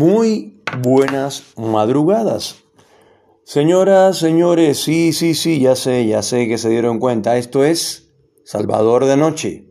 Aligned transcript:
Muy 0.00 0.62
buenas 0.82 1.52
madrugadas. 1.58 2.64
Señoras, 3.44 4.16
señores, 4.16 4.82
sí, 4.82 5.12
sí, 5.12 5.34
sí, 5.34 5.60
ya 5.60 5.76
sé, 5.76 6.06
ya 6.06 6.22
sé 6.22 6.48
que 6.48 6.56
se 6.56 6.70
dieron 6.70 6.98
cuenta. 6.98 7.36
Esto 7.36 7.64
es 7.64 8.10
Salvador 8.42 9.04
de 9.04 9.18
Noche. 9.18 9.66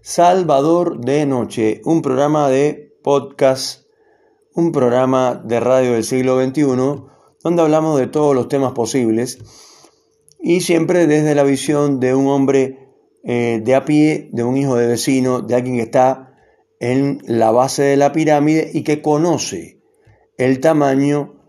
Salvador 0.00 1.00
de 1.00 1.26
Noche, 1.26 1.82
un 1.84 2.00
programa 2.00 2.48
de 2.48 2.96
podcast, 3.02 3.82
un 4.54 4.72
programa 4.72 5.34
de 5.44 5.60
radio 5.60 5.92
del 5.92 6.04
siglo 6.04 6.42
XXI, 6.42 6.64
donde 7.44 7.60
hablamos 7.60 8.00
de 8.00 8.06
todos 8.06 8.34
los 8.34 8.48
temas 8.48 8.72
posibles 8.72 9.40
y 10.40 10.62
siempre 10.62 11.06
desde 11.06 11.34
la 11.34 11.42
visión 11.42 12.00
de 12.00 12.14
un 12.14 12.28
hombre 12.28 12.94
eh, 13.24 13.60
de 13.62 13.74
a 13.74 13.84
pie, 13.84 14.30
de 14.32 14.42
un 14.42 14.56
hijo 14.56 14.76
de 14.76 14.86
vecino, 14.86 15.42
de 15.42 15.54
alguien 15.54 15.76
que 15.76 15.82
está 15.82 16.29
en 16.80 17.22
la 17.26 17.50
base 17.50 17.82
de 17.82 17.96
la 17.96 18.10
pirámide 18.10 18.70
y 18.72 18.82
que 18.82 19.02
conoce 19.02 19.80
el 20.36 20.60
tamaño 20.60 21.40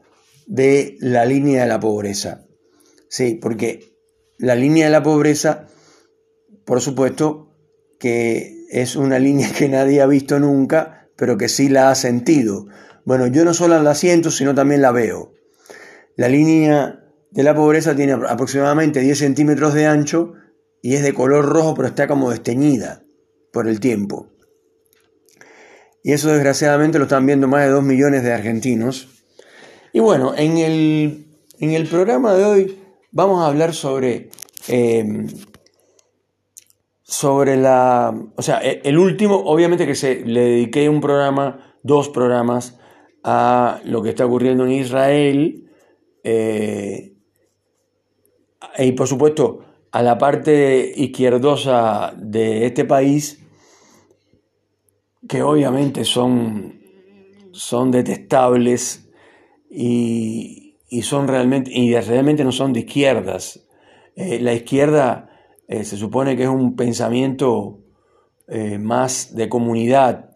de 0.45 0.97
la 0.99 1.25
línea 1.25 1.63
de 1.63 1.69
la 1.69 1.79
pobreza. 1.79 2.45
Sí, 3.09 3.39
porque 3.41 3.95
la 4.37 4.55
línea 4.55 4.85
de 4.85 4.91
la 4.91 5.01
pobreza, 5.01 5.67
por 6.65 6.81
supuesto, 6.81 7.55
que 7.99 8.65
es 8.69 8.95
una 8.95 9.19
línea 9.19 9.49
que 9.57 9.69
nadie 9.69 10.01
ha 10.01 10.07
visto 10.07 10.39
nunca, 10.39 11.09
pero 11.15 11.37
que 11.37 11.47
sí 11.47 11.69
la 11.69 11.89
ha 11.89 11.95
sentido. 11.95 12.67
Bueno, 13.05 13.27
yo 13.27 13.45
no 13.45 13.53
solo 13.53 13.81
la 13.81 13.95
siento, 13.95 14.31
sino 14.31 14.53
también 14.53 14.81
la 14.81 14.91
veo. 14.91 15.33
La 16.17 16.27
línea 16.27 16.99
de 17.31 17.43
la 17.43 17.55
pobreza 17.55 17.95
tiene 17.95 18.13
aproximadamente 18.13 18.99
10 18.99 19.17
centímetros 19.17 19.73
de 19.73 19.85
ancho 19.85 20.33
y 20.81 20.95
es 20.95 21.03
de 21.03 21.13
color 21.13 21.45
rojo, 21.45 21.73
pero 21.73 21.87
está 21.87 22.07
como 22.07 22.31
desteñida 22.31 23.03
por 23.53 23.67
el 23.67 23.79
tiempo. 23.79 24.30
Y 26.03 26.13
eso 26.13 26.29
desgraciadamente 26.29 26.97
lo 26.97 27.05
están 27.05 27.25
viendo 27.25 27.47
más 27.47 27.63
de 27.63 27.69
2 27.69 27.83
millones 27.83 28.23
de 28.23 28.33
argentinos. 28.33 29.07
Y 29.93 29.99
bueno, 29.99 30.33
en 30.35 30.57
el, 30.57 31.25
en 31.59 31.71
el 31.71 31.87
programa 31.87 32.33
de 32.33 32.45
hoy 32.45 32.79
vamos 33.11 33.41
a 33.41 33.47
hablar 33.47 33.73
sobre, 33.73 34.29
em, 34.67 35.27
sobre 37.03 37.57
la... 37.57 38.13
O 38.35 38.41
sea, 38.41 38.61
e, 38.63 38.81
el 38.83 38.97
último, 38.97 39.35
obviamente 39.35 39.85
que 39.85 39.95
se, 39.95 40.25
le 40.25 40.41
dediqué 40.41 40.89
un 40.89 41.01
programa, 41.01 41.77
dos 41.83 42.09
programas, 42.09 42.77
a 43.23 43.79
lo 43.83 44.01
que 44.01 44.09
está 44.09 44.25
ocurriendo 44.25 44.65
en 44.65 44.71
Israel. 44.71 45.69
Eh, 46.23 47.13
y 48.77 48.91
por 48.93 49.07
supuesto 49.07 49.65
a 49.91 50.01
la 50.01 50.17
parte 50.17 50.93
izquierdosa 50.95 52.13
de 52.15 52.65
este 52.65 52.85
país 52.85 53.43
que 55.31 55.43
obviamente 55.43 56.03
son, 56.03 56.81
son 57.53 57.89
detestables 57.89 59.09
y, 59.69 60.75
son 61.03 61.29
realmente, 61.29 61.71
y 61.73 61.95
realmente 61.95 62.43
no 62.43 62.51
son 62.51 62.73
de 62.73 62.81
izquierdas. 62.81 63.65
Eh, 64.17 64.41
la 64.41 64.53
izquierda 64.53 65.29
eh, 65.69 65.85
se 65.85 65.95
supone 65.95 66.35
que 66.35 66.43
es 66.43 66.49
un 66.49 66.75
pensamiento 66.75 67.79
eh, 68.49 68.77
más 68.77 69.33
de 69.33 69.47
comunidad. 69.47 70.31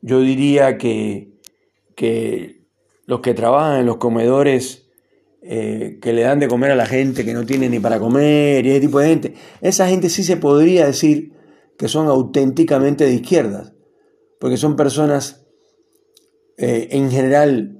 Yo 0.00 0.20
diría 0.20 0.78
que, 0.78 1.32
que 1.96 2.68
los 3.06 3.18
que 3.18 3.34
trabajan 3.34 3.80
en 3.80 3.86
los 3.86 3.96
comedores 3.96 4.82
que 5.42 6.12
le 6.14 6.22
dan 6.22 6.38
de 6.38 6.48
comer 6.48 6.70
a 6.70 6.76
la 6.76 6.86
gente 6.86 7.22
que 7.22 7.34
no 7.34 7.44
tiene 7.44 7.68
ni 7.68 7.78
para 7.78 8.00
comer 8.00 8.64
y 8.64 8.70
ese 8.70 8.80
tipo 8.80 8.98
de 9.00 9.08
gente, 9.08 9.34
esa 9.60 9.86
gente 9.88 10.08
sí 10.08 10.22
se 10.22 10.38
podría 10.38 10.86
decir 10.86 11.34
que 11.76 11.86
son 11.86 12.06
auténticamente 12.06 13.04
de 13.04 13.12
izquierdas 13.12 13.73
porque 14.44 14.58
son 14.58 14.76
personas 14.76 15.46
eh, 16.58 16.88
en 16.90 17.10
general 17.10 17.78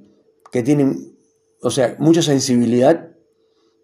que 0.51 0.63
tienen, 0.63 1.15
o 1.61 1.69
sea, 1.69 1.95
mucha 1.99 2.23
sensibilidad 2.23 3.11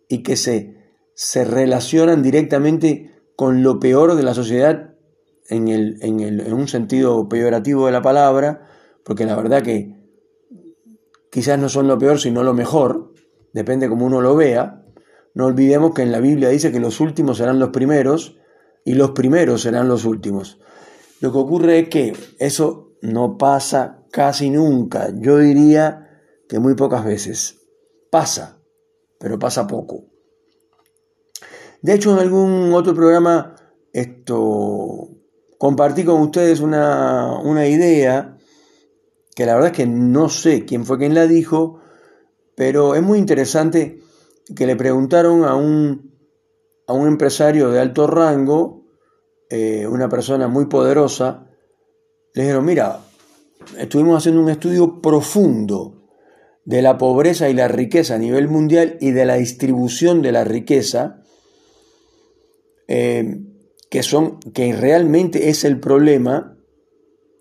y 0.10 0.24
que 0.24 0.36
se, 0.36 0.98
se 1.14 1.46
relacionan 1.46 2.24
directamente 2.24 3.12
con 3.36 3.62
lo 3.62 3.80
peor 3.80 4.16
de 4.16 4.24
la 4.24 4.34
sociedad 4.34 4.96
en, 5.47 5.68
el, 5.68 6.00
en, 6.02 6.22
el, 6.22 6.40
en 6.40 6.53
un 6.53 6.68
sentido 6.68 7.30
peyorativo 7.30 7.86
de 7.86 7.92
la 7.92 8.02
palabra, 8.02 8.68
porque 9.06 9.28
la 9.28 9.36
verdad 9.36 9.62
que 9.62 9.94
quizás 11.31 11.59
no 11.59 11.69
son 11.69 11.88
lo 11.88 12.00
peor, 12.00 12.19
sino 12.19 12.42
lo 12.42 12.56
mejor, 12.56 13.13
depende 13.53 13.90
como 13.90 14.08
uno 14.08 14.22
lo 14.22 14.36
vea. 14.36 14.84
No 15.36 15.46
olvidemos 15.46 15.94
que 15.94 16.02
en 16.02 16.12
la 16.12 16.19
Biblia 16.19 16.50
dice 16.50 16.72
que 16.72 16.80
los 16.80 17.00
últimos 17.00 17.38
serán 17.38 17.59
los 17.59 17.69
primeros 17.69 18.40
y 18.84 18.96
los 18.96 19.12
primeros 19.12 19.62
serán 19.62 19.88
los 19.88 20.03
últimos. 20.03 20.61
Lo 21.22 21.32
que 21.32 21.38
ocurre 21.38 21.80
es 21.80 21.90
que 21.90 22.14
eso 22.40 22.98
no 23.02 23.38
pasa 23.38 24.06
casi 24.12 24.50
nunca. 24.50 25.14
Yo 25.16 25.38
diría 25.38 26.09
que 26.50 26.59
muy 26.59 26.74
pocas 26.74 27.06
veces. 27.06 27.59
Pasa, 28.09 28.59
pero 29.20 29.38
pasa 29.38 29.68
poco. 29.68 30.06
De 31.81 31.94
hecho, 31.94 32.12
en 32.14 32.20
algún 32.20 32.74
otro 32.74 32.96
programa 32.96 33.56
esto 33.94 35.10
compartí 35.60 36.04
con 36.04 36.22
ustedes 36.22 36.60
una, 36.60 37.40
una 37.40 37.68
idea 37.68 38.38
que 39.36 39.46
la 39.46 39.54
verdad 39.54 39.72
es 39.72 39.78
que 39.78 39.86
no 39.86 40.28
sé 40.28 40.66
quién 40.66 40.86
fue 40.86 40.98
quien 40.98 41.14
la 41.14 41.28
dijo, 41.28 41.80
pero 42.56 42.96
es 42.96 43.04
muy 43.04 43.20
interesante 43.20 44.00
que 44.56 44.66
le 44.66 44.76
preguntaron 44.76 45.46
a 45.46 45.56
un, 45.56 46.16
a 46.88 46.94
un 46.94 47.08
empresario 47.08 47.70
de 47.70 47.80
alto 47.80 48.08
rango 48.08 48.81
eh, 49.51 49.85
una 49.85 50.07
persona 50.07 50.47
muy 50.47 50.67
poderosa, 50.67 51.45
le 52.34 52.44
dijeron, 52.44 52.63
mira, 52.63 53.01
estuvimos 53.78 54.17
haciendo 54.17 54.41
un 54.41 54.50
estudio 54.50 55.01
profundo 55.01 56.07
de 56.63 56.81
la 56.81 56.97
pobreza 56.97 57.50
y 57.50 57.53
la 57.53 57.67
riqueza 57.67 58.16
a 58.16 58.17
nivel 58.17 58.47
mundial 58.47 58.97
y 59.01 59.12
de 59.12 59.25
la 59.25 59.35
distribución 59.35 60.22
de 60.22 60.31
la 60.31 60.45
riqueza, 60.45 61.22
eh, 62.88 63.41
que, 63.89 64.03
son, 64.03 64.39
que 64.39 64.73
realmente 64.73 65.50
es 65.50 65.66
el 65.66 65.81
problema 65.81 66.57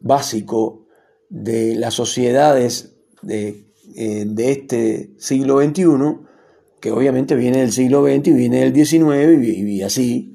básico 0.00 0.88
de 1.28 1.76
las 1.76 1.94
sociedades 1.94 2.96
de, 3.22 3.66
eh, 3.94 4.24
de 4.26 4.50
este 4.50 5.10
siglo 5.18 5.62
XXI, 5.62 5.84
que 6.80 6.90
obviamente 6.90 7.36
viene 7.36 7.58
del 7.58 7.70
siglo 7.70 8.04
XX 8.04 8.34
viene 8.34 8.68
del 8.68 8.74
XIX 8.74 9.46
y 9.46 9.82
así, 9.82 10.34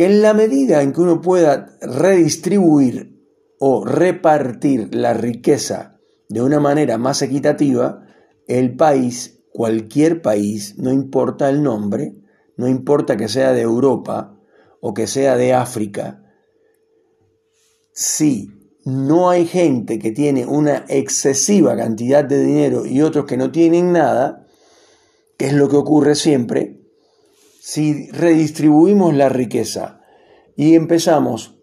que 0.00 0.06
en 0.06 0.22
la 0.22 0.32
medida 0.32 0.80
en 0.80 0.94
que 0.94 1.02
uno 1.02 1.20
pueda 1.20 1.76
redistribuir 1.82 3.22
o 3.58 3.84
repartir 3.84 4.94
la 4.94 5.12
riqueza 5.12 6.00
de 6.26 6.40
una 6.40 6.58
manera 6.58 6.96
más 6.96 7.20
equitativa, 7.20 8.06
el 8.46 8.76
país, 8.76 9.42
cualquier 9.52 10.22
país, 10.22 10.78
no 10.78 10.90
importa 10.90 11.50
el 11.50 11.62
nombre, 11.62 12.14
no 12.56 12.66
importa 12.66 13.18
que 13.18 13.28
sea 13.28 13.52
de 13.52 13.60
Europa 13.60 14.40
o 14.80 14.94
que 14.94 15.06
sea 15.06 15.36
de 15.36 15.52
África, 15.52 16.22
si 17.92 18.48
no 18.86 19.28
hay 19.28 19.44
gente 19.44 19.98
que 19.98 20.12
tiene 20.12 20.46
una 20.46 20.86
excesiva 20.88 21.76
cantidad 21.76 22.24
de 22.24 22.42
dinero 22.42 22.86
y 22.86 23.02
otros 23.02 23.26
que 23.26 23.36
no 23.36 23.52
tienen 23.52 23.92
nada, 23.92 24.46
que 25.36 25.48
es 25.48 25.52
lo 25.52 25.68
que 25.68 25.76
ocurre 25.76 26.14
siempre, 26.14 26.79
si 27.60 28.10
redistribuimos 28.10 29.14
la 29.14 29.28
riqueza 29.28 30.00
y 30.56 30.74
empezamos 30.76 31.58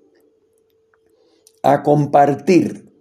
a 1.63 1.81
compartir 1.81 2.93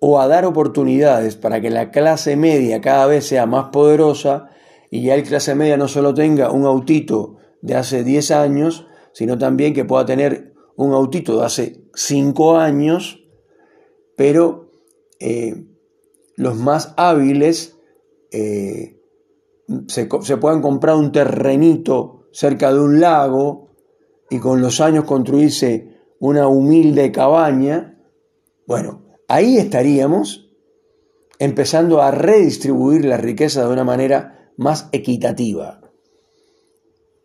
o 0.00 0.18
a 0.20 0.26
dar 0.26 0.44
oportunidades 0.44 1.36
para 1.36 1.60
que 1.60 1.70
la 1.70 1.92
clase 1.92 2.34
media 2.34 2.80
cada 2.80 3.06
vez 3.06 3.24
sea 3.24 3.46
más 3.46 3.66
poderosa 3.70 4.48
y 4.90 5.04
ya 5.04 5.14
el 5.14 5.22
clase 5.22 5.54
media 5.54 5.76
no 5.76 5.86
solo 5.86 6.12
tenga 6.12 6.50
un 6.50 6.64
autito 6.64 7.36
de 7.62 7.76
hace 7.76 8.02
10 8.02 8.32
años, 8.32 8.88
sino 9.12 9.38
también 9.38 9.72
que 9.72 9.84
pueda 9.84 10.04
tener 10.04 10.52
un 10.74 10.92
autito 10.92 11.38
de 11.38 11.46
hace 11.46 11.84
5 11.94 12.56
años, 12.56 13.22
pero 14.16 14.72
eh, 15.20 15.66
los 16.34 16.56
más 16.56 16.94
hábiles 16.96 17.78
eh, 18.32 18.98
se, 19.86 20.08
se 20.22 20.36
puedan 20.36 20.62
comprar 20.62 20.96
un 20.96 21.12
terrenito 21.12 22.19
cerca 22.32 22.72
de 22.72 22.80
un 22.80 23.00
lago 23.00 23.70
y 24.28 24.38
con 24.38 24.60
los 24.60 24.80
años 24.80 25.04
construirse 25.04 25.98
una 26.18 26.48
humilde 26.48 27.10
cabaña, 27.12 27.98
bueno, 28.66 29.04
ahí 29.26 29.56
estaríamos 29.56 30.50
empezando 31.38 32.02
a 32.02 32.10
redistribuir 32.10 33.04
la 33.04 33.16
riqueza 33.16 33.66
de 33.66 33.72
una 33.72 33.84
manera 33.84 34.52
más 34.56 34.88
equitativa. 34.92 35.80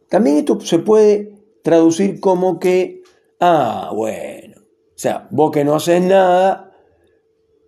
También 0.09 0.37
esto 0.37 0.59
se 0.61 0.79
puede 0.79 1.35
traducir 1.61 2.19
como 2.19 2.59
que, 2.59 3.03
ah, 3.39 3.91
bueno, 3.93 4.61
o 4.61 4.97
sea, 4.97 5.27
vos 5.31 5.51
que 5.51 5.65
no 5.65 5.75
haces 5.75 6.01
nada, 6.01 6.71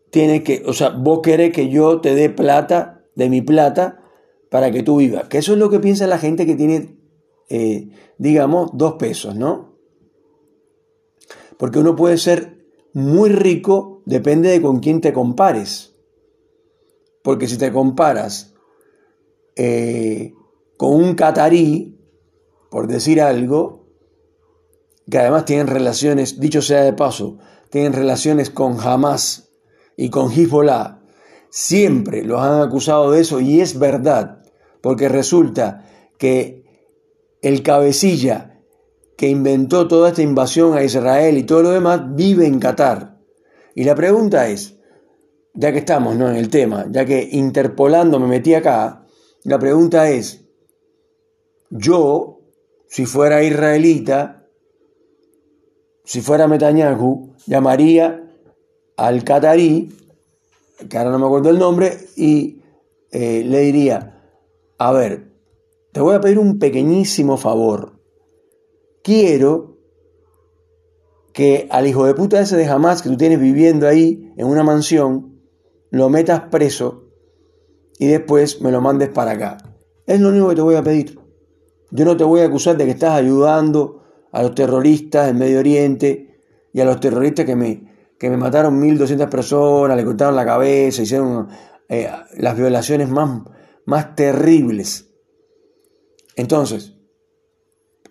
tienes 0.10 0.44
que, 0.44 0.64
o 0.66 0.74
sea, 0.74 0.90
vos 0.90 1.20
querés 1.22 1.52
que 1.52 1.70
yo 1.70 2.00
te 2.00 2.16
dé 2.16 2.30
plata, 2.30 3.06
de 3.16 3.30
mi 3.30 3.42
plata, 3.42 4.00
para 4.50 4.72
que 4.72 4.84
tú 4.84 4.98
vivas. 4.98 5.28
Que 5.28 5.40
eso 5.40 5.54
es 5.54 5.60
lo 5.60 5.70
que 5.70 5.80
piensa 5.80 6.08
la 6.08 6.20
gente 6.20 6.46
que 6.46 6.56
tiene 6.56 6.97
eh, 7.50 7.90
digamos, 8.18 8.72
dos 8.74 8.94
pesos, 8.94 9.36
¿no? 9.36 9.78
Porque 11.58 11.80
uno 11.80 11.96
puede 11.96 12.18
ser 12.18 12.66
muy 12.94 13.30
rico, 13.30 14.02
depende 14.06 14.50
de 14.50 14.62
con 14.62 14.80
quién 14.80 15.02
te 15.02 15.14
compares. 15.14 15.94
porque 17.24 17.48
si 17.48 17.58
te 17.58 17.74
comparas 17.74 18.54
eh, 19.58 20.34
con 20.78 20.94
un 20.94 21.14
catarí, 21.16 22.00
por 22.70 22.88
decir 22.88 23.22
algo, 23.22 23.86
que 25.10 25.18
además 25.18 25.46
tienen 25.46 25.68
relaciones, 25.68 26.40
dicho 26.40 26.62
sea 26.62 26.84
de 26.84 26.94
paso, 26.94 27.38
tienen 27.70 27.94
relaciones 27.94 28.50
con 28.50 28.80
Hamas 28.80 29.50
y 29.98 30.10
con 30.10 30.32
Hezbollah, 30.32 31.02
siempre 31.50 32.24
los 32.24 32.42
han 32.42 32.62
acusado 32.62 33.12
de 33.12 33.22
eso 33.22 33.42
y 33.42 33.62
es 33.62 33.78
verdad, 33.80 34.44
porque 34.82 35.10
resulta 35.10 35.86
que 36.18 36.67
el 37.42 37.64
cabecilla 37.64 38.62
que 39.18 39.30
inventó 39.30 39.88
toda 39.88 40.10
esta 40.10 40.22
invasión 40.22 40.78
a 40.78 40.84
Israel 40.84 41.38
y 41.38 41.44
todo 41.44 41.64
lo 41.64 41.70
demás 41.72 42.02
vive 42.16 42.46
en 42.46 42.60
Qatar. 42.60 43.18
Y 43.76 43.84
la 43.84 43.96
pregunta 43.96 44.48
es, 44.48 44.78
ya 45.54 45.72
que 45.72 45.80
estamos 45.80 46.16
¿no? 46.16 46.30
en 46.30 46.36
el 46.36 46.50
tema, 46.50 46.86
ya 46.90 47.06
que 47.06 47.28
interpolando 47.32 48.20
me 48.20 48.28
metí 48.28 48.54
acá, 48.54 49.06
la 49.44 49.58
pregunta 49.58 50.10
es, 50.10 50.46
yo, 51.70 52.42
si 52.88 53.06
fuera 53.06 53.44
israelita, 53.44 54.48
si 56.04 56.22
fuera 56.22 56.48
Netanyahu, 56.48 57.36
llamaría 57.48 58.24
al 58.96 59.24
catarí, 59.24 59.94
que 60.90 60.98
ahora 60.98 61.12
no 61.12 61.20
me 61.20 61.26
acuerdo 61.26 61.50
el 61.50 61.60
nombre, 61.60 61.98
y 62.16 62.62
eh, 63.12 63.44
le 63.44 63.60
diría, 63.62 64.22
a 64.78 64.92
ver, 64.92 65.27
te 65.92 66.02
voy 66.02 66.16
a 66.16 66.22
pedir 66.22 66.40
un 66.40 66.60
pequeñísimo 66.60 67.38
favor. 67.38 68.00
Quiero 69.04 69.78
que 71.34 71.68
al 71.70 71.88
hijo 71.88 72.06
de 72.06 72.14
puta 72.14 72.40
ese 72.40 72.58
de 72.58 72.66
Hamas 72.66 73.02
que 73.02 73.10
tú 73.10 73.18
tienes 73.18 73.40
viviendo 73.40 73.88
ahí 73.88 74.34
en 74.38 74.48
una 74.48 74.64
mansión, 74.64 75.40
lo 75.92 76.10
metas 76.10 76.42
preso 76.50 77.06
y 78.00 78.08
después 78.08 78.62
me 78.62 78.72
lo 78.72 78.82
mandes 78.82 79.10
para 79.10 79.32
acá. 79.32 79.58
Es 80.06 80.20
lo 80.20 80.30
único 80.30 80.50
que 80.50 80.56
te 80.56 80.62
voy 80.62 80.76
a 80.76 80.84
pedir. 80.84 81.20
Yo 81.92 82.06
no 82.06 82.18
te 82.18 82.24
voy 82.24 82.42
a 82.42 82.46
acusar 82.46 82.76
de 82.76 82.86
que 82.86 82.92
estás 82.92 83.12
ayudando 83.12 84.04
a 84.32 84.42
los 84.42 84.56
terroristas 84.56 85.30
en 85.30 85.38
Medio 85.38 85.60
Oriente 85.60 86.42
y 86.74 86.82
a 86.82 86.86
los 86.86 87.00
terroristas 87.00 87.46
que 87.46 87.56
me, 87.56 88.14
que 88.18 88.30
me 88.30 88.38
mataron 88.38 88.82
1.200 88.82 89.30
personas, 89.30 89.96
le 89.96 90.06
cortaron 90.06 90.36
la 90.36 90.46
cabeza, 90.46 91.02
hicieron 91.02 91.48
eh, 91.88 92.10
las 92.38 92.58
violaciones 92.58 93.10
más, 93.10 93.42
más 93.86 94.16
terribles. 94.16 95.07
Entonces, 96.38 96.94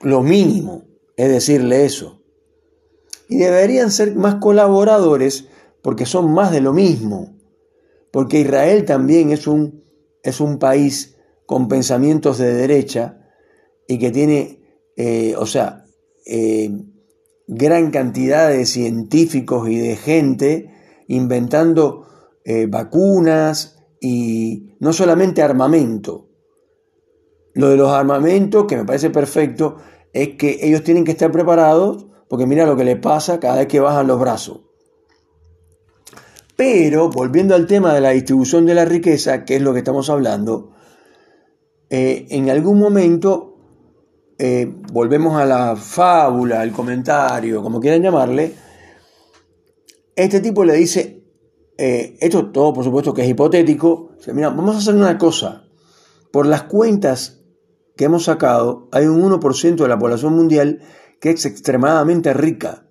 lo 0.02 0.23
mínimo 0.23 0.84
es 1.17 1.28
decirle 1.31 1.87
eso. 1.87 2.23
Y 3.28 3.38
deberían 3.38 3.90
ser 3.90 4.14
más 4.14 4.37
colaboradores 4.37 5.49
porque 5.81 6.05
son 6.05 6.32
más 6.32 6.50
de 6.50 6.61
lo 6.61 6.73
mismo. 6.73 7.38
Porque 8.11 8.40
Israel 8.40 8.84
también 8.84 9.31
es 9.31 9.46
un, 9.46 9.84
es 10.23 10.40
un 10.40 10.58
país 10.58 11.17
con 11.46 11.69
pensamientos 11.69 12.38
de 12.38 12.52
derecha 12.52 13.31
y 13.87 13.99
que 13.99 14.11
tiene, 14.11 14.61
eh, 14.96 15.34
o 15.38 15.46
sea, 15.46 15.84
eh, 16.26 16.70
gran 17.46 17.93
cantidad 17.93 18.50
de 18.50 18.67
científicos 18.67 19.69
y 19.69 19.78
de 19.78 19.94
gente 19.94 20.75
inventando 21.06 22.08
eh, 22.44 22.67
vacunas 22.67 23.78
y 24.00 24.75
no 24.81 24.93
solamente 24.93 25.43
armamento. 25.43 26.25
Lo 27.56 27.70
de 27.70 27.76
los 27.76 27.90
armamentos, 27.90 28.66
que 28.66 28.76
me 28.76 28.84
parece 28.84 29.10
perfecto, 29.10 29.78
es 30.12 30.36
que 30.36 30.58
ellos 30.62 30.84
tienen 30.84 31.04
que 31.04 31.10
estar 31.10 31.32
preparados 31.32 32.06
porque 32.28 32.46
mira 32.46 32.66
lo 32.66 32.76
que 32.76 32.84
le 32.84 32.96
pasa 32.96 33.40
cada 33.40 33.56
vez 33.56 33.66
que 33.66 33.80
bajan 33.80 34.06
los 34.06 34.20
brazos. 34.20 34.60
Pero, 36.54 37.10
volviendo 37.10 37.54
al 37.54 37.66
tema 37.66 37.92
de 37.92 38.00
la 38.00 38.10
distribución 38.10 38.66
de 38.66 38.74
la 38.74 38.84
riqueza, 38.84 39.44
que 39.44 39.56
es 39.56 39.62
lo 39.62 39.72
que 39.72 39.80
estamos 39.80 40.08
hablando, 40.08 40.72
en 41.88 42.50
algún 42.50 42.78
momento 42.78 43.56
eh, 44.38 44.70
volvemos 44.92 45.34
a 45.40 45.46
la 45.46 45.76
fábula, 45.76 46.60
al 46.60 46.72
comentario, 46.72 47.62
como 47.62 47.80
quieran 47.80 48.02
llamarle, 48.02 48.52
este 50.14 50.40
tipo 50.40 50.62
le 50.62 50.74
dice, 50.74 51.24
eh, 51.78 52.18
esto 52.20 52.50
todo 52.50 52.74
por 52.74 52.84
supuesto 52.84 53.14
que 53.14 53.22
es 53.22 53.28
hipotético, 53.28 54.10
mira, 54.34 54.50
vamos 54.50 54.74
a 54.74 54.78
hacer 54.78 54.94
una 54.94 55.16
cosa, 55.16 55.64
por 56.30 56.44
las 56.44 56.64
cuentas 56.64 57.35
que 57.96 58.04
hemos 58.04 58.25
sacado, 58.25 58.88
hay 58.93 59.06
un 59.06 59.22
1% 59.22 59.76
de 59.76 59.88
la 59.88 59.98
población 59.98 60.34
mundial 60.34 60.82
que 61.20 61.31
es 61.31 61.46
extremadamente 61.46 62.32
rica. 62.34 62.87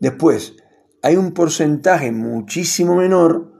Después, 0.00 0.56
hay 1.02 1.16
un 1.16 1.32
porcentaje 1.32 2.12
muchísimo 2.12 2.96
menor, 2.96 3.52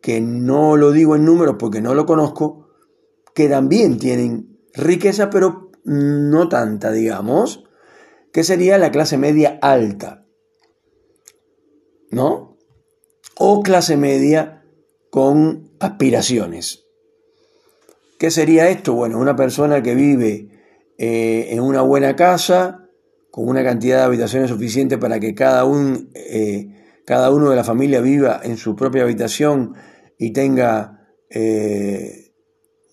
que 0.00 0.20
no 0.20 0.76
lo 0.76 0.90
digo 0.90 1.14
en 1.14 1.24
números 1.24 1.56
porque 1.58 1.80
no 1.80 1.94
lo 1.94 2.04
conozco, 2.04 2.68
que 3.34 3.48
también 3.48 3.98
tienen 3.98 4.58
riqueza, 4.74 5.30
pero 5.30 5.70
no 5.84 6.48
tanta, 6.48 6.90
digamos, 6.90 7.64
que 8.32 8.44
sería 8.44 8.78
la 8.78 8.90
clase 8.90 9.16
media 9.18 9.58
alta, 9.62 10.26
¿no? 12.10 12.58
O 13.38 13.62
clase 13.62 13.96
media 13.96 14.64
con 15.10 15.70
aspiraciones. 15.78 16.84
¿Qué 18.22 18.30
sería 18.30 18.68
esto? 18.68 18.94
Bueno, 18.94 19.18
una 19.18 19.34
persona 19.34 19.82
que 19.82 19.96
vive 19.96 20.46
eh, 20.96 21.48
en 21.50 21.58
una 21.58 21.82
buena 21.82 22.14
casa, 22.14 22.88
con 23.32 23.48
una 23.48 23.64
cantidad 23.64 23.96
de 23.96 24.04
habitaciones 24.04 24.48
suficiente 24.48 24.96
para 24.96 25.18
que 25.18 25.34
cada, 25.34 25.64
un, 25.64 26.08
eh, 26.14 27.00
cada 27.04 27.32
uno 27.32 27.50
de 27.50 27.56
la 27.56 27.64
familia 27.64 28.00
viva 28.00 28.40
en 28.44 28.58
su 28.58 28.76
propia 28.76 29.02
habitación 29.02 29.74
y 30.18 30.32
tenga 30.32 31.04
eh, 31.30 32.32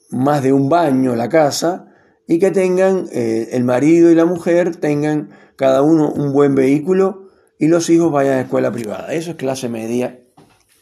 más 0.09 0.41
de 0.41 0.51
un 0.51 0.67
baño 0.67 1.15
la 1.15 1.29
casa 1.29 1.93
y 2.27 2.39
que 2.39 2.49
tengan, 2.49 3.05
el 3.11 3.63
marido 3.63 4.09
y 4.09 4.15
la 4.15 4.25
mujer 4.25 4.77
tengan 4.77 5.29
cada 5.55 5.83
uno 5.83 6.11
un 6.11 6.33
buen 6.33 6.55
vehículo 6.55 7.27
y 7.59 7.67
los 7.67 7.87
hijos 7.91 8.11
vayan 8.11 8.39
a 8.39 8.41
escuela 8.41 8.71
privada. 8.71 9.13
Eso 9.13 9.29
es 9.29 9.37
clase 9.37 9.69
media 9.69 10.21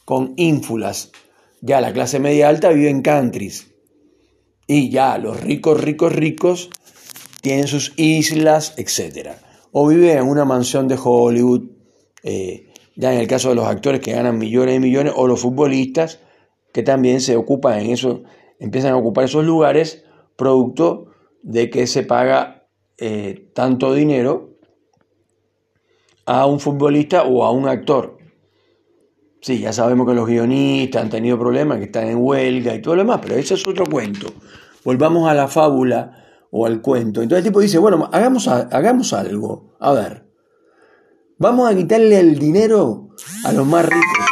con 0.06 0.36
ínfulas. 0.38 1.12
Ya 1.60 1.82
la 1.82 1.92
clase 1.92 2.22
media 2.22 2.48
alta 2.48 2.70
vive 2.70 2.90
en 2.90 3.02
countries. 3.02 3.74
Y 4.68 4.90
ya 4.90 5.18
los 5.18 5.40
ricos, 5.40 5.82
ricos, 5.82 6.14
ricos 6.14 6.70
tienen 7.42 7.68
sus 7.68 7.94
islas, 7.96 8.74
etc. 8.78 9.30
O 9.72 9.88
vive 9.88 10.14
en 10.14 10.28
una 10.28 10.44
mansión 10.44 10.88
de 10.88 11.00
Hollywood. 11.02 11.64
Eh, 12.24 12.68
ya 12.96 13.14
en 13.14 13.20
el 13.20 13.28
caso 13.28 13.50
de 13.50 13.56
los 13.56 13.66
actores 13.66 14.02
que 14.02 14.12
ganan 14.12 14.38
millones 14.38 14.76
y 14.76 14.80
millones, 14.80 15.14
o 15.16 15.28
los 15.28 15.40
futbolistas 15.40 16.20
que 16.74 16.84
también 16.84 17.22
se 17.22 17.38
ocupan 17.38 17.80
en 17.80 17.92
eso, 17.92 18.24
empiezan 18.60 18.92
a 18.92 18.98
ocupar 18.98 19.26
esos 19.26 19.46
lugares 19.46 20.04
producto 20.36 21.08
de 21.42 21.70
que 21.70 21.88
se 21.88 22.04
paga 22.04 22.68
eh, 22.98 23.50
tanto 23.54 23.94
dinero 23.94 24.58
a 26.26 26.46
un 26.46 26.60
futbolista 26.60 27.24
o 27.24 27.46
a 27.46 27.52
un 27.52 27.68
actor. 27.68 28.17
Sí, 29.48 29.60
ya 29.60 29.72
sabemos 29.72 30.06
que 30.06 30.14
los 30.14 30.28
guionistas 30.28 31.04
han 31.04 31.10
tenido 31.10 31.40
problemas, 31.40 31.78
que 31.78 31.86
están 31.86 32.08
en 32.08 32.18
huelga 32.18 32.76
y 32.76 32.82
todo 32.82 32.98
lo 32.98 33.04
demás, 33.04 33.22
pero 33.24 33.36
ese 33.36 33.54
es 33.54 33.66
otro 33.66 33.86
cuento. 33.86 34.28
Volvamos 34.84 35.30
a 35.30 35.34
la 35.34 35.48
fábula 35.48 36.26
o 36.52 36.66
al 36.66 36.82
cuento. 36.82 37.22
Entonces 37.22 37.46
el 37.46 37.50
tipo 37.50 37.62
dice, 37.62 37.78
bueno, 37.78 38.10
hagamos, 38.12 38.50
hagamos 38.50 39.14
algo. 39.14 39.78
A 39.80 39.94
ver, 39.94 40.30
vamos 41.38 41.72
a 41.72 41.74
quitarle 41.74 42.20
el 42.20 42.38
dinero 42.38 43.08
a 43.46 43.54
los 43.54 43.66
más 43.66 43.86
ricos. 43.86 44.26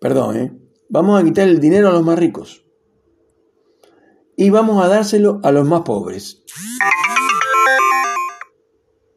Perdón, 0.00 0.36
¿eh? 0.36 0.52
Vamos 0.88 1.20
a 1.20 1.24
quitar 1.24 1.48
el 1.48 1.58
dinero 1.58 1.88
a 1.88 1.92
los 1.92 2.04
más 2.04 2.16
ricos 2.16 2.64
y 4.36 4.48
vamos 4.48 4.80
a 4.80 4.86
dárselo 4.86 5.40
a 5.42 5.50
los 5.50 5.66
más 5.66 5.80
pobres. 5.80 6.44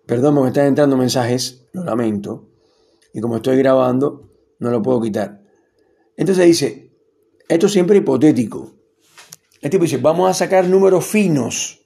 Perdón, 0.08 0.42
me 0.42 0.48
están 0.48 0.66
entrando 0.66 0.98
mensajes, 0.98 1.68
lo 1.72 1.84
lamento, 1.84 2.47
y 3.18 3.20
como 3.20 3.38
estoy 3.38 3.58
grabando, 3.58 4.30
no 4.60 4.70
lo 4.70 4.80
puedo 4.80 5.02
quitar. 5.02 5.42
Entonces 6.16 6.46
dice, 6.46 6.92
esto 7.50 7.66
es 7.66 7.72
siempre 7.72 7.98
hipotético. 7.98 8.76
El 9.60 9.72
tipo 9.72 9.86
dice, 9.86 9.98
vamos 9.98 10.30
a 10.30 10.36
sacar 10.36 10.68
números 10.68 11.04
finos. 11.04 11.82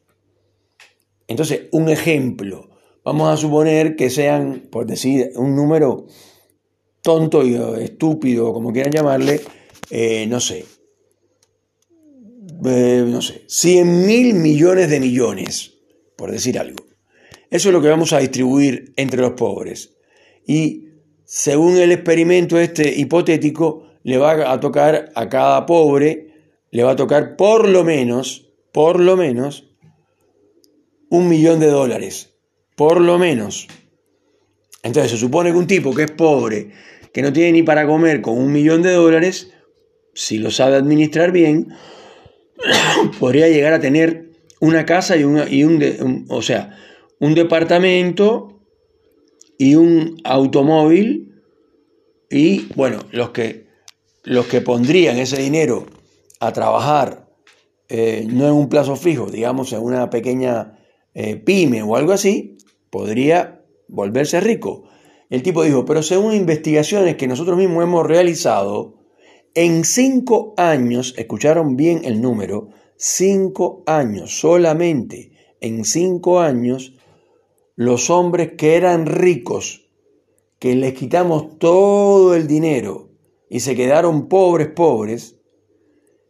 Entonces, 1.29 1.69
un 1.71 1.88
ejemplo, 1.88 2.69
vamos 3.05 3.29
a 3.29 3.38
suponer 3.38 3.95
que 3.95 4.09
sean, 4.09 4.67
por 4.69 4.85
decir, 4.85 5.31
un 5.35 5.55
número 5.55 6.05
tonto 7.01 7.45
y 7.45 7.55
estúpido, 7.81 8.51
como 8.51 8.73
quieran 8.73 8.91
llamarle, 8.91 9.39
eh, 9.89 10.27
no 10.27 10.41
sé, 10.41 10.65
eh, 12.65 13.05
no 13.07 13.21
sé, 13.21 13.45
100 13.47 14.05
mil 14.05 14.33
millones 14.33 14.89
de 14.89 15.00
millones, 15.00 15.75
por 16.17 16.29
decir 16.29 16.59
algo. 16.59 16.83
Eso 17.50 17.69
es 17.69 17.73
lo 17.73 17.81
que 17.81 17.88
vamos 17.88 18.11
a 18.11 18.19
distribuir 18.19 18.91
entre 18.97 19.21
los 19.21 19.31
pobres. 19.31 19.93
Y 20.45 20.90
según 21.33 21.77
el 21.77 21.93
experimento 21.93 22.59
este 22.59 22.93
hipotético, 22.93 23.88
le 24.03 24.17
va 24.17 24.51
a 24.51 24.59
tocar 24.59 25.13
a 25.15 25.29
cada 25.29 25.65
pobre, 25.65 26.27
le 26.71 26.83
va 26.83 26.91
a 26.91 26.95
tocar 26.97 27.38
por 27.38 27.69
lo 27.69 27.85
menos, 27.85 28.51
por 28.73 29.00
lo 29.00 29.15
menos, 29.15 29.71
un 31.09 31.29
millón 31.29 31.61
de 31.61 31.67
dólares. 31.67 32.33
Por 32.75 33.00
lo 33.00 33.17
menos. 33.17 33.69
Entonces 34.83 35.11
se 35.11 35.17
supone 35.17 35.53
que 35.53 35.57
un 35.57 35.67
tipo 35.67 35.95
que 35.95 36.03
es 36.03 36.11
pobre 36.11 36.71
que 37.13 37.21
no 37.21 37.31
tiene 37.31 37.53
ni 37.53 37.63
para 37.63 37.88
comer 37.88 38.19
con 38.19 38.38
un 38.38 38.51
millón 38.51 38.81
de 38.81 38.91
dólares, 38.91 39.53
si 40.13 40.38
lo 40.38 40.51
sabe 40.51 40.75
administrar 40.75 41.31
bien, 41.31 41.69
podría 43.21 43.47
llegar 43.47 43.71
a 43.71 43.79
tener 43.79 44.33
una 44.59 44.85
casa 44.85 45.15
y, 45.15 45.21
y 45.21 45.63
un, 45.63 46.25
o 46.27 46.41
sea, 46.41 46.77
un 47.19 47.35
departamento 47.35 48.61
y 49.62 49.75
un 49.75 50.18
automóvil 50.24 51.36
y 52.32 52.65
bueno, 52.74 52.98
los 53.12 53.30
que, 53.30 53.68
los 54.24 54.48
que 54.48 54.60
pondrían 54.60 55.20
ese 55.20 55.39
dinero 55.39 55.86
a 56.39 56.51
trabajar 56.51 57.30
eh, 57.88 58.25
no 58.27 58.48
en 58.48 58.53
un 58.53 58.70
plazo 58.70 58.96
fijo, 58.96 59.27
digamos 59.30 59.72
en 59.72 59.84
una 59.84 60.10
pequeña 60.10 60.80
eh, 61.13 61.36
pyme 61.36 61.84
o 61.84 61.96
algo 61.96 62.12
así, 62.12 62.58
podría 62.89 63.63
volverse 63.88 64.41
rico. 64.41 64.86
El 65.30 65.44
tipo 65.44 65.62
dijo, 65.62 65.86
pero 65.86 66.01
según 66.01 66.34
investigaciones 66.34 67.15
que 67.18 67.27
nosotros 67.27 67.56
mismos 67.56 67.84
hemos 67.84 68.08
realizado, 68.08 68.96
en 69.53 69.84
cinco 69.84 70.56
años, 70.58 71.13
escucharon 71.18 71.75
bien 71.75 72.01
el 72.03 72.20
número, 72.20 72.70
cinco 72.98 73.84
años, 73.86 74.39
solamente 74.39 75.34
en 75.60 75.86
cinco 75.86 76.39
años, 76.39 76.96
los 77.75 78.10
hombres 78.10 78.54
que 78.58 78.75
eran 78.75 79.06
ricos, 79.06 79.90
que 80.60 80.75
les 80.75 80.94
quitamos 80.94 81.58
todo 81.58 82.36
el 82.36 82.48
dinero 82.48 83.10
y 83.50 83.62
se 83.62 83.75
quedaron 83.75 84.28
pobres, 84.30 84.70
pobres, 84.70 85.36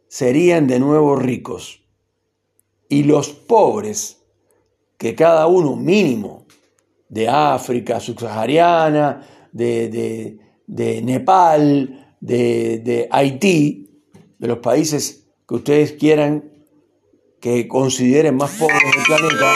serían 0.07 0.67
de 0.67 0.79
nuevo 0.79 1.15
ricos. 1.15 1.83
Y 2.89 3.03
los 3.03 3.29
pobres, 3.29 4.23
que 4.97 5.15
cada 5.15 5.47
uno 5.47 5.75
mínimo 5.75 6.45
de 7.09 7.27
África 7.27 7.99
subsahariana, 7.99 9.27
de, 9.51 10.37
de, 10.67 11.01
Nepal, 11.01 12.15
de, 12.19 13.07
Haití, 13.11 14.03
de 14.39 14.47
los 14.47 14.59
países 14.59 15.27
que 15.47 15.55
ustedes 15.55 15.93
quieran 15.93 16.51
que 17.39 17.67
consideren 17.67 18.37
más 18.37 18.51
pobres 18.51 18.79
del 18.81 19.03
planeta, 19.05 19.53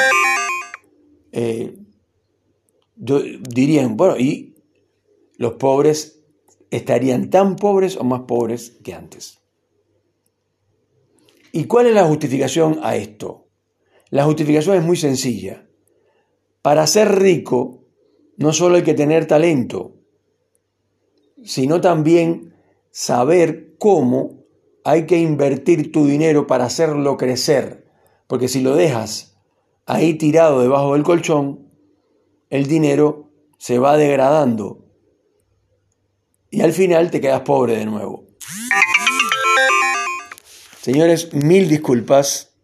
eh, 1.35 1.77
dirían, 2.95 3.97
bueno, 3.97 4.17
y 4.17 4.55
los 5.37 5.55
pobres 5.55 6.23
estarían 6.71 7.29
tan 7.29 7.57
pobres 7.57 7.97
o 7.97 8.05
más 8.05 8.21
pobres 8.21 8.77
que 8.83 8.93
antes. 8.93 9.39
¿Y 11.51 11.65
cuál 11.65 11.87
es 11.87 11.93
la 11.93 12.05
justificación 12.05 12.79
a 12.83 12.95
esto? 12.95 13.49
La 14.11 14.23
justificación 14.23 14.77
es 14.77 14.83
muy 14.83 14.95
sencilla. 14.95 15.67
Para 16.61 16.87
ser 16.87 17.19
rico 17.19 17.83
no 18.37 18.53
solo 18.53 18.77
hay 18.77 18.83
que 18.83 18.93
tener 18.93 19.27
talento, 19.27 19.97
sino 21.43 21.81
también 21.81 22.55
saber 22.91 23.75
cómo 23.77 24.45
hay 24.85 25.05
que 25.05 25.17
invertir 25.17 25.91
tu 25.91 26.05
dinero 26.05 26.47
para 26.47 26.65
hacerlo 26.65 27.17
crecer. 27.17 27.85
Porque 28.27 28.47
si 28.47 28.61
lo 28.61 28.75
dejas 28.75 29.34
ahí 29.85 30.15
tirado 30.15 30.61
debajo 30.61 30.93
del 30.93 31.03
colchón, 31.03 31.69
el 32.49 32.67
dinero 32.67 33.31
se 33.57 33.79
va 33.79 33.97
degradando 33.97 34.85
y 36.49 36.61
al 36.61 36.73
final 36.73 37.11
te 37.11 37.21
quedas 37.21 37.41
pobre 37.41 37.77
de 37.77 37.85
nuevo. 37.85 38.25
Señores, 40.81 41.33
mil 41.33 41.67
disculpas 41.67 42.54